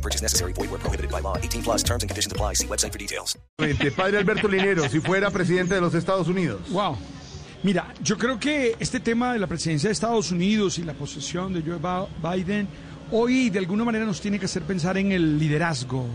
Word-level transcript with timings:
No 0.00 0.02
purchase 0.02 0.22
necessary. 0.22 0.54
Void 0.54 0.70
where 0.70 0.80
prohibited 0.80 1.10
by 1.10 1.20
law. 1.20 1.36
18 1.36 1.62
plus 1.62 1.82
terms 1.82 2.02
and 2.02 2.08
conditions 2.08 2.32
apply. 2.32 2.54
See 2.54 2.66
website 2.66 2.90
for 2.92 2.98
details. 2.98 3.36
Padre 3.94 4.16
Alberto 4.18 4.48
Linero, 4.48 4.88
si 4.88 5.00
fuera 5.00 5.30
presidente 5.30 5.74
de 5.74 5.80
los 5.82 5.94
Estados 5.94 6.26
Unidos. 6.26 6.60
Wow. 6.70 6.96
Mira, 7.62 7.92
yo 8.02 8.16
creo 8.16 8.40
que 8.40 8.76
este 8.80 9.00
tema 9.00 9.34
de 9.34 9.38
la 9.38 9.46
presidencia 9.46 9.90
de 9.90 9.92
Estados 9.92 10.30
Unidos 10.32 10.78
y 10.78 10.84
la 10.84 10.94
posesión 10.94 11.52
de 11.52 11.60
Joe 11.60 11.78
Biden 12.22 12.66
hoy 13.12 13.50
de 13.50 13.58
alguna 13.58 13.84
manera 13.84 14.06
nos 14.06 14.22
tiene 14.22 14.38
que 14.38 14.46
hacer 14.46 14.62
pensar 14.62 14.96
en 14.96 15.12
el 15.12 15.38
liderazgo. 15.38 16.06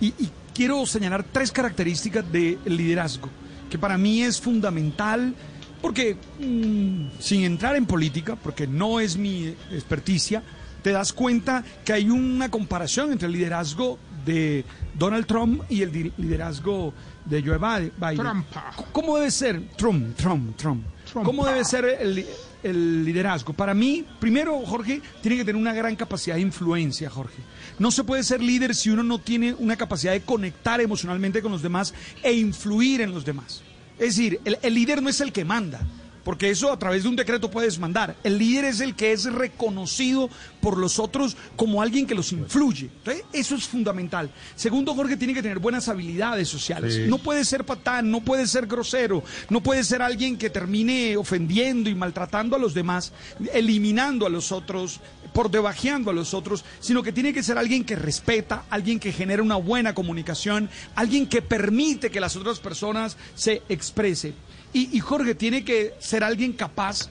Y, 0.00 0.06
y 0.06 0.30
quiero 0.54 0.86
señalar 0.86 1.22
tres 1.30 1.52
características 1.52 2.24
del 2.32 2.58
liderazgo, 2.64 3.28
que 3.68 3.78
para 3.78 3.98
mí 3.98 4.22
es 4.22 4.40
fundamental, 4.40 5.34
porque 5.82 6.16
mm, 6.38 7.20
sin 7.20 7.42
entrar 7.42 7.76
en 7.76 7.84
política, 7.84 8.36
porque 8.36 8.66
no 8.66 8.98
es 8.98 9.18
mi 9.18 9.48
experticia, 9.70 10.42
te 10.80 10.90
das 10.92 11.12
cuenta 11.12 11.64
que 11.84 11.92
hay 11.92 12.10
una 12.10 12.50
comparación 12.50 13.12
entre 13.12 13.26
el 13.26 13.32
liderazgo 13.34 13.98
de 14.24 14.64
Donald 14.98 15.26
Trump 15.26 15.62
y 15.68 15.82
el 15.82 16.12
liderazgo 16.18 16.92
de 17.24 17.42
Joe 17.42 17.58
Biden. 17.58 18.16
Trumpa. 18.16 18.70
¿Cómo 18.92 19.16
debe 19.16 19.30
ser 19.30 19.62
Trump, 19.76 20.16
Trump, 20.16 20.56
Trump? 20.56 20.84
¿Cómo 21.24 21.44
debe 21.46 21.64
ser 21.64 21.84
el, 22.00 22.14
li- 22.14 22.26
el 22.62 23.04
liderazgo? 23.04 23.52
Para 23.52 23.74
mí, 23.74 24.04
primero, 24.20 24.60
Jorge, 24.64 25.00
tiene 25.22 25.38
que 25.38 25.44
tener 25.44 25.60
una 25.60 25.72
gran 25.72 25.96
capacidad 25.96 26.36
de 26.36 26.42
influencia, 26.42 27.10
Jorge. 27.10 27.42
No 27.78 27.90
se 27.90 28.04
puede 28.04 28.22
ser 28.22 28.40
líder 28.42 28.74
si 28.74 28.90
uno 28.90 29.02
no 29.02 29.18
tiene 29.18 29.54
una 29.54 29.76
capacidad 29.76 30.12
de 30.12 30.20
conectar 30.20 30.80
emocionalmente 30.80 31.42
con 31.42 31.50
los 31.50 31.62
demás 31.62 31.94
e 32.22 32.32
influir 32.32 33.00
en 33.00 33.12
los 33.12 33.24
demás. 33.24 33.62
Es 33.98 34.16
decir, 34.16 34.40
el, 34.44 34.58
el 34.62 34.74
líder 34.74 35.02
no 35.02 35.08
es 35.08 35.20
el 35.20 35.32
que 35.32 35.44
manda, 35.44 35.80
porque 36.24 36.50
eso 36.50 36.72
a 36.72 36.78
través 36.78 37.02
de 37.02 37.08
un 37.08 37.16
decreto 37.16 37.50
puedes 37.50 37.78
mandar. 37.78 38.16
El 38.22 38.38
líder 38.38 38.66
es 38.66 38.80
el 38.80 38.94
que 38.94 39.12
es 39.12 39.24
reconocido 39.24 40.28
por 40.60 40.76
los 40.76 40.98
otros 40.98 41.36
como 41.56 41.82
alguien 41.82 42.06
que 42.06 42.14
los 42.14 42.32
influye. 42.32 42.90
Entonces, 42.98 43.24
eso 43.32 43.54
es 43.54 43.64
fundamental. 43.66 44.30
Segundo, 44.56 44.94
Jorge 44.94 45.16
tiene 45.16 45.34
que 45.34 45.42
tener 45.42 45.58
buenas 45.58 45.88
habilidades 45.88 46.48
sociales. 46.48 47.08
No 47.08 47.18
puede 47.18 47.44
ser 47.44 47.64
patán, 47.64 48.10
no 48.10 48.20
puede 48.20 48.46
ser 48.46 48.66
grosero, 48.66 49.22
no 49.48 49.62
puede 49.62 49.84
ser 49.84 50.02
alguien 50.02 50.36
que 50.36 50.50
termine 50.50 51.16
ofendiendo 51.16 51.90
y 51.90 51.94
maltratando 51.94 52.56
a 52.56 52.58
los 52.58 52.74
demás, 52.74 53.12
eliminando 53.52 54.26
a 54.26 54.30
los 54.30 54.52
otros, 54.52 55.00
por 55.32 55.50
debajeando 55.50 56.10
a 56.10 56.14
los 56.14 56.34
otros, 56.34 56.64
sino 56.80 57.02
que 57.02 57.12
tiene 57.12 57.32
que 57.32 57.42
ser 57.42 57.58
alguien 57.58 57.84
que 57.84 57.96
respeta, 57.96 58.64
alguien 58.70 58.98
que 58.98 59.12
genera 59.12 59.42
una 59.42 59.56
buena 59.56 59.94
comunicación, 59.94 60.68
alguien 60.94 61.26
que 61.26 61.42
permite 61.42 62.10
que 62.10 62.20
las 62.20 62.36
otras 62.36 62.58
personas 62.58 63.16
se 63.34 63.62
expresen. 63.68 64.34
Y, 64.72 64.96
y 64.96 65.00
Jorge 65.00 65.34
tiene 65.34 65.64
que 65.64 65.94
ser 65.98 66.22
alguien 66.24 66.52
capaz 66.52 67.08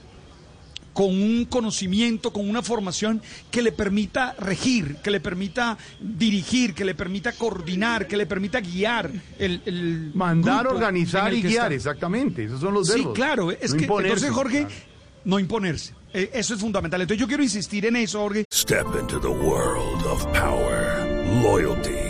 con 0.92 1.06
un 1.22 1.44
conocimiento, 1.44 2.32
con 2.32 2.50
una 2.50 2.62
formación 2.62 3.22
que 3.50 3.62
le 3.62 3.70
permita 3.70 4.34
regir, 4.38 4.96
que 4.96 5.10
le 5.10 5.20
permita 5.20 5.78
dirigir, 6.00 6.74
que 6.74 6.84
le 6.84 6.94
permita 6.94 7.32
coordinar, 7.32 8.08
que 8.08 8.16
le 8.16 8.26
permita 8.26 8.60
guiar 8.60 9.10
el, 9.38 9.62
el 9.66 10.10
Mandar, 10.14 10.60
grupo 10.64 10.74
organizar 10.76 11.32
el 11.32 11.38
y 11.38 11.42
guiar, 11.42 11.72
está. 11.72 11.90
exactamente. 11.90 12.44
Esos 12.44 12.60
son 12.60 12.74
los 12.74 12.88
Sí, 12.88 13.06
claro, 13.14 13.50
es 13.52 13.70
No 13.70 13.76
que 13.76 13.82
imponerse. 13.84 14.26
entonces 14.26 14.30
Jorge, 14.34 14.58
Claro. 14.66 14.74
no 15.24 15.38
imponerse. 15.38 15.94
Eh, 16.12 16.28
Eso 16.34 16.54
es 16.54 16.60
fundamental. 16.60 17.00
Entonces 17.00 17.20
yo 17.20 17.28
quiero 17.28 17.42
insistir 17.44 17.86
en 17.86 17.94
eso, 17.94 18.18
Jorge. 18.18 18.44
Step 18.52 18.86
into 19.00 19.20
the 19.20 19.28
world 19.28 20.04
of 20.06 20.26
power, 20.32 21.06
loyalty, 21.40 22.09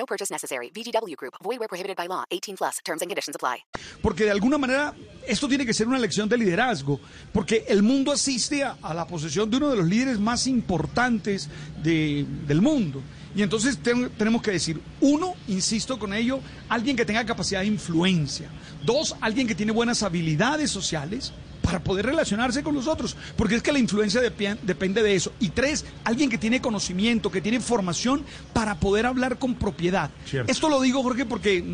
No 0.00 0.06
purchase 0.06 0.32
necessary. 0.32 0.70
VGW 0.74 1.14
Group. 1.14 1.34
Void 1.42 1.58
where 1.58 1.68
prohibited 1.68 1.94
by 1.94 2.06
law. 2.08 2.24
18 2.30 2.56
plus. 2.56 2.76
Terms 2.82 3.02
and 3.02 3.10
conditions 3.10 3.36
apply. 3.36 3.62
Porque 4.00 4.24
de 4.24 4.30
alguna 4.30 4.56
manera 4.56 4.94
esto 5.28 5.46
tiene 5.46 5.66
que 5.66 5.74
ser 5.74 5.86
una 5.88 5.98
lección 5.98 6.26
de 6.26 6.38
liderazgo, 6.38 6.98
porque 7.34 7.66
el 7.68 7.82
mundo 7.82 8.10
asiste 8.10 8.64
a, 8.64 8.78
a 8.80 8.94
la 8.94 9.06
posesión 9.06 9.50
de 9.50 9.58
uno 9.58 9.68
de 9.68 9.76
los 9.76 9.86
líderes 9.86 10.18
más 10.18 10.46
importantes 10.46 11.50
de- 11.82 12.24
del 12.46 12.62
mundo. 12.62 13.02
Y 13.36 13.42
entonces 13.42 13.78
ten- 13.82 14.08
tenemos 14.16 14.40
que 14.40 14.52
decir, 14.52 14.80
uno, 15.02 15.34
insisto 15.48 15.98
con 15.98 16.14
ello, 16.14 16.40
alguien 16.70 16.96
que 16.96 17.04
tenga 17.04 17.24
capacidad 17.26 17.60
de 17.60 17.66
influencia. 17.66 18.48
Dos, 18.82 19.14
alguien 19.20 19.46
que 19.46 19.54
tiene 19.54 19.70
buenas 19.72 20.02
habilidades 20.02 20.70
sociales 20.70 21.32
para 21.70 21.84
poder 21.84 22.06
relacionarse 22.06 22.64
con 22.64 22.74
los 22.74 22.88
otros, 22.88 23.16
porque 23.36 23.54
es 23.54 23.62
que 23.62 23.70
la 23.70 23.78
influencia 23.78 24.20
depende 24.20 25.04
de 25.04 25.14
eso. 25.14 25.32
Y 25.38 25.50
tres, 25.50 25.84
alguien 26.02 26.28
que 26.28 26.36
tiene 26.36 26.60
conocimiento, 26.60 27.30
que 27.30 27.40
tiene 27.40 27.60
formación 27.60 28.24
para 28.52 28.80
poder 28.80 29.06
hablar 29.06 29.38
con 29.38 29.54
propiedad. 29.54 30.10
Cierto. 30.26 30.50
Esto 30.50 30.68
lo 30.68 30.80
digo, 30.80 31.00
Jorge, 31.04 31.26
porque 31.26 31.64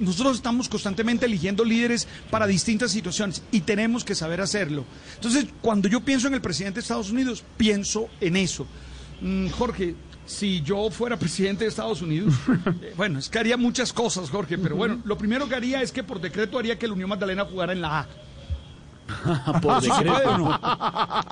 nosotros 0.00 0.34
estamos 0.34 0.68
constantemente 0.68 1.26
eligiendo 1.26 1.64
líderes 1.64 2.08
para 2.30 2.48
distintas 2.48 2.90
situaciones 2.90 3.44
y 3.52 3.60
tenemos 3.60 4.04
que 4.04 4.16
saber 4.16 4.40
hacerlo. 4.40 4.84
Entonces, 5.14 5.46
cuando 5.60 5.86
yo 5.86 6.00
pienso 6.00 6.26
en 6.26 6.34
el 6.34 6.40
presidente 6.40 6.80
de 6.80 6.80
Estados 6.80 7.12
Unidos, 7.12 7.44
pienso 7.56 8.08
en 8.20 8.34
eso. 8.34 8.66
Mm, 9.20 9.50
Jorge, 9.50 9.94
si 10.26 10.62
yo 10.62 10.90
fuera 10.90 11.16
presidente 11.20 11.62
de 11.62 11.70
Estados 11.70 12.02
Unidos, 12.02 12.34
eh, 12.82 12.92
bueno, 12.96 13.20
es 13.20 13.28
que 13.28 13.38
haría 13.38 13.56
muchas 13.56 13.92
cosas, 13.92 14.30
Jorge, 14.30 14.58
pero 14.58 14.74
bueno, 14.74 15.00
lo 15.04 15.16
primero 15.16 15.48
que 15.48 15.54
haría 15.54 15.80
es 15.80 15.92
que 15.92 16.02
por 16.02 16.20
decreto 16.20 16.58
haría 16.58 16.76
que 16.76 16.86
el 16.86 16.92
Unión 16.92 17.08
Magdalena 17.08 17.44
jugara 17.44 17.72
en 17.72 17.82
la 17.82 18.00
A. 18.00 18.08
¿Eso 19.78 19.96
se 19.96 20.04
puede 20.04 20.26
o 20.26 20.38
no? 20.38 20.60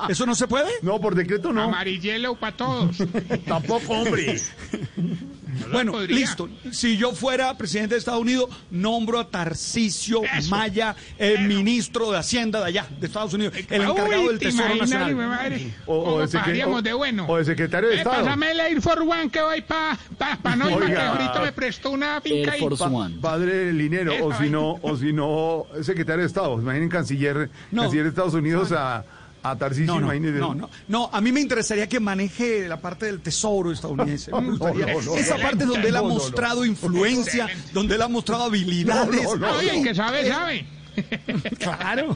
¿Eso 0.09 0.27
no 0.27 0.34
se 0.34 0.49
puede? 0.49 0.71
No, 0.83 1.00
por 1.00 1.15
decreto 1.15 1.53
no. 1.53 1.62
Amarillelo 1.62 2.34
para 2.34 2.56
todos. 2.56 2.97
Tampoco, 3.47 3.93
hombre. 3.93 4.41
Bueno, 5.70 5.92
podría. 5.92 6.16
listo. 6.16 6.48
Si 6.70 6.96
yo 6.96 7.12
fuera 7.12 7.56
presidente 7.56 7.94
de 7.94 7.98
Estados 7.98 8.20
Unidos, 8.22 8.48
nombro 8.70 9.18
a 9.20 9.28
Tarcisio 9.28 10.22
Eso. 10.24 10.50
Maya, 10.50 10.94
el 11.18 11.46
ministro 11.46 12.10
de 12.10 12.18
Hacienda 12.18 12.60
de 12.60 12.66
allá, 12.66 12.86
de 12.98 13.06
Estados 13.06 13.32
Unidos, 13.34 13.54
el 13.56 13.82
encargado 13.82 14.22
Uy, 14.22 14.28
del 14.28 14.38
¿te 14.38 14.46
Tesoro 14.46 14.74
Nacional. 14.76 15.14
madre? 15.14 15.74
O- 15.86 15.96
o 15.96 16.04
¿Cómo 16.04 16.18
de 16.26 16.64
o- 16.64 16.82
de 16.82 16.92
bueno? 16.92 17.26
o 17.28 17.36
de 17.36 17.44
secretario 17.44 17.88
de 17.88 17.96
Eh, 17.96 17.98
Estado. 17.98 18.24
Pásame 18.24 18.50
el 18.52 18.60
Air 18.60 18.80
Force 18.82 19.00
One 19.00 19.30
que 19.30 19.40
voy 19.42 19.60
para 19.62 19.98
pa, 20.18 20.38
pa 20.42 20.56
Noima, 20.56 20.86
que 20.86 20.96
ahorita 20.96 21.40
me 21.42 21.52
prestó 21.52 21.90
una 21.90 22.20
finca 22.20 22.52
ahí. 22.52 22.60
Pa- 22.62 23.10
Padre 23.20 23.72
Linero, 23.72 24.12
o 24.24 24.32
Eso, 24.32 24.42
si 24.42 24.50
no, 24.50 24.78
o 24.82 24.96
si 24.96 25.12
no, 25.12 25.66
secretario 25.82 26.20
de 26.22 26.26
Estado. 26.26 26.60
Imaginen 26.60 26.88
canciller, 26.88 27.50
No. 27.70 27.82
canciller 27.82 28.04
de 28.04 28.10
Estados 28.10 28.34
Unidos 28.34 28.72
a, 28.72 29.04
a 29.44 29.56
Tarcisio, 29.56 29.86
No, 29.86 30.00
no, 30.00 30.06
imagínese. 30.06 30.38
no, 30.38 30.54
no, 30.54 30.70
no, 30.88 31.10
a 31.12 31.20
mí 31.20 31.32
me 31.32 31.41
interesaría 31.41 31.88
que 31.88 31.98
maneje 32.00 32.69
la 32.69 32.80
parte 32.80 33.06
del 33.06 33.20
tesoro 33.20 33.72
estadounidense. 33.72 34.30
Me 34.41 34.50
gustaría. 34.50 34.86
no, 34.86 35.03
no, 35.03 35.14
Esa 35.16 35.36
no. 35.36 35.42
parte 35.42 35.64
donde 35.64 35.88
él 35.88 35.97
ha 35.97 36.00
No, 36.00 36.08
no, 36.08 36.14
no. 36.14 36.20
mostrado 36.20 36.64
influencia, 36.64 37.48
donde 37.72 37.97
él 37.97 38.02
ha 38.02 38.08
mostrado 38.08 38.44
habilidades. 38.44 39.22
No, 39.25 39.36
no, 39.36 39.47
no. 39.48 39.56
Oye, 39.58 39.78
el 39.78 39.82
que 39.84 39.94
sabe, 39.94 40.28
sabe. 40.28 40.66
Claro. 41.58 42.14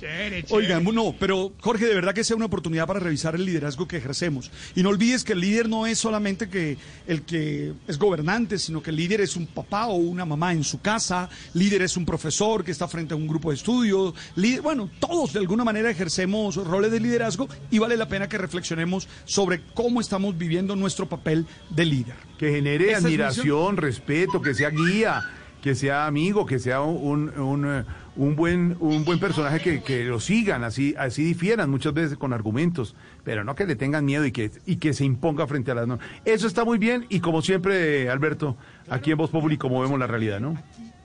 Chévere, 0.00 0.42
chévere. 0.44 0.74
Oigan, 0.74 0.84
no, 0.94 1.14
pero 1.18 1.52
Jorge, 1.60 1.84
de 1.86 1.94
verdad 1.94 2.14
que 2.14 2.24
sea 2.24 2.36
una 2.36 2.46
oportunidad 2.46 2.86
para 2.86 3.00
revisar 3.00 3.34
el 3.34 3.44
liderazgo 3.44 3.86
que 3.86 3.98
ejercemos. 3.98 4.50
Y 4.74 4.82
no 4.82 4.88
olvides 4.88 5.24
que 5.24 5.34
el 5.34 5.40
líder 5.40 5.68
no 5.68 5.86
es 5.86 5.98
solamente 5.98 6.48
que 6.48 6.78
el 7.06 7.22
que 7.22 7.74
es 7.86 7.98
gobernante, 7.98 8.58
sino 8.58 8.82
que 8.82 8.90
el 8.90 8.96
líder 8.96 9.20
es 9.20 9.36
un 9.36 9.46
papá 9.46 9.86
o 9.88 9.96
una 9.96 10.24
mamá 10.24 10.52
en 10.52 10.64
su 10.64 10.80
casa, 10.80 11.28
líder 11.52 11.82
es 11.82 11.96
un 11.98 12.06
profesor 12.06 12.64
que 12.64 12.70
está 12.70 12.88
frente 12.88 13.12
a 13.12 13.16
un 13.18 13.28
grupo 13.28 13.50
de 13.50 13.56
estudio, 13.56 14.14
líder- 14.36 14.62
bueno, 14.62 14.88
todos 14.98 15.34
de 15.34 15.40
alguna 15.40 15.64
manera 15.64 15.90
ejercemos 15.90 16.56
roles 16.56 16.90
de 16.90 17.00
liderazgo 17.00 17.46
y 17.70 17.78
vale 17.78 17.96
la 17.96 18.08
pena 18.08 18.28
que 18.28 18.38
reflexionemos 18.38 19.06
sobre 19.26 19.60
cómo 19.74 20.00
estamos 20.00 20.38
viviendo 20.38 20.74
nuestro 20.76 21.08
papel 21.08 21.46
de 21.68 21.84
líder. 21.84 22.14
Que 22.38 22.50
genere 22.52 22.94
admiración, 22.94 23.76
respeto, 23.76 24.40
que 24.40 24.54
sea 24.54 24.70
guía, 24.70 25.22
que 25.62 25.74
sea 25.74 26.06
amigo, 26.06 26.46
que 26.46 26.58
sea 26.58 26.80
un, 26.80 27.28
un, 27.38 27.66
eh, 27.66 27.84
un 28.20 28.36
buen, 28.36 28.76
un 28.80 29.06
buen 29.06 29.18
personaje 29.18 29.60
que, 29.60 29.82
que 29.82 30.04
lo 30.04 30.20
sigan, 30.20 30.62
así, 30.62 30.94
así 30.98 31.24
difieran 31.24 31.70
muchas 31.70 31.94
veces 31.94 32.18
con 32.18 32.34
argumentos, 32.34 32.94
pero 33.24 33.44
no 33.44 33.54
que 33.54 33.64
le 33.64 33.76
tengan 33.76 34.04
miedo 34.04 34.26
y 34.26 34.30
que, 34.30 34.50
y 34.66 34.76
que 34.76 34.92
se 34.92 35.06
imponga 35.06 35.46
frente 35.46 35.70
a 35.70 35.74
las 35.74 35.86
normas. 35.86 36.06
Eso 36.26 36.46
está 36.46 36.66
muy 36.66 36.76
bien 36.76 37.06
y 37.08 37.20
como 37.20 37.40
siempre, 37.40 38.10
Alberto, 38.10 38.58
aquí 38.90 39.10
en 39.10 39.16
Voz 39.16 39.30
Populi 39.30 39.56
como 39.56 39.80
vemos 39.80 39.98
la 39.98 40.06
realidad, 40.06 40.38
¿no? 40.38 40.62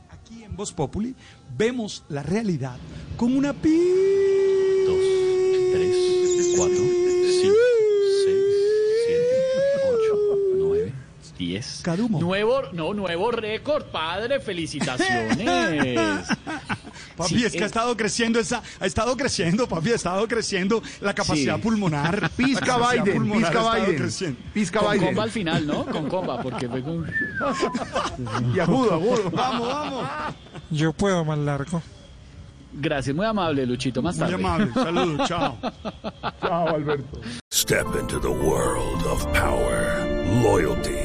Aquí 0.10 0.44
en 0.44 0.58
Voz 0.58 0.74
Populi, 0.74 1.16
vemos 1.58 2.04
la 2.10 2.22
realidad 2.22 2.76
con 3.16 3.36
una 3.38 3.54
pi... 3.54 3.80
Dos, 4.86 5.00
tres, 5.72 6.54
cuatro, 6.58 6.76
cinco, 6.76 7.56
seis, 8.26 8.44
siete, 9.08 9.36
ocho, 9.88 10.38
nueve, 10.58 10.94
diez. 11.38 11.82
Nuevo, 12.10 12.64
no, 12.74 12.94
nuevo 12.94 13.32
récord, 13.32 13.86
padre, 13.86 14.42
felicitaciones. 14.42 16.28
Papi, 17.16 17.36
Sí, 17.36 17.46
es 17.46 17.52
que 17.54 17.60
eh. 17.60 17.64
ha 17.64 17.66
estado 17.68 17.96
creciendo 17.98 18.40
esa, 18.40 18.62
ha 18.80 18.86
estado 18.86 19.16
creciendo, 19.18 19.68
papi, 19.68 19.92
ha 19.92 19.96
estado 19.96 20.28
creciendo 20.28 20.82
la 21.02 21.14
capacidad 21.14 21.56
Sí. 21.56 21.62
pulmonar. 21.62 22.30
Pizca 22.38 22.60
La 22.62 22.74
capacidad 22.74 23.04
Biden, 23.04 23.18
pulmonar 23.18 23.52
pizca 23.54 23.72
ha 23.72 23.76
Biden. 23.80 23.96
creciendo. 23.98 24.40
Pizca 24.54 24.80
Con 24.80 24.92
Biden. 24.92 25.06
comba 25.08 25.24
al 25.24 25.32
final, 25.32 25.68
¿no? 25.68 25.86
Con 25.86 26.10
comba, 26.10 26.42
porque 26.42 26.68
fue 26.70 26.82
con... 26.84 27.10
Y 28.56 28.60
agudo, 28.60 28.94
agudo. 28.94 29.32
Vamos, 29.32 29.68
vamos. 29.68 30.10
Yo 30.72 30.94
puedo 30.94 31.24
más 31.26 31.38
largo. 31.40 31.82
Gracias, 32.78 33.16
muy 33.16 33.26
amable, 33.26 33.66
Luchito. 33.66 34.02
Más 34.02 34.18
Muy 34.18 34.20
tarde. 34.28 34.36
amable, 34.36 34.74
saludos, 34.74 35.28
chao. 35.30 35.58
Chao, 36.42 36.68
Alberto. 36.76 37.22
Step 37.54 37.86
into 37.98 38.20
the 38.20 38.28
world 38.30 39.02
of 39.06 39.26
power, 39.32 40.06
loyalty, 40.44 41.05